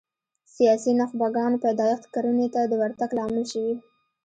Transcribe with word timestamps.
سیاسي 0.55 0.91
نخبګانو 1.01 1.61
پیدایښت 1.65 2.05
کرنې 2.13 2.47
ته 2.53 2.61
د 2.67 2.73
ورتګ 2.81 3.09
لامل 3.17 3.43
شوي 3.53 3.75